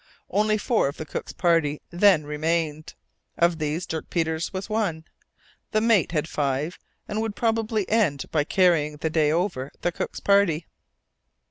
[0.31, 2.95] Only four of the cook's party then remained,
[3.37, 5.05] of these Dirk Peters was one.
[5.73, 10.19] The mate had five, and would probably end by carrying the day over the cook's
[10.19, 10.65] party.